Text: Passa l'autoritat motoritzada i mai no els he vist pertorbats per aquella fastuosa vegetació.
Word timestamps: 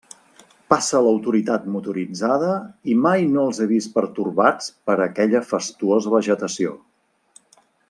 Passa 0.73 1.01
l'autoritat 1.07 1.67
motoritzada 1.73 2.55
i 2.93 2.95
mai 3.03 3.27
no 3.35 3.45
els 3.49 3.61
he 3.65 3.69
vist 3.73 3.93
pertorbats 3.99 4.73
per 4.89 4.97
aquella 5.07 5.43
fastuosa 5.53 6.17
vegetació. 6.19 6.75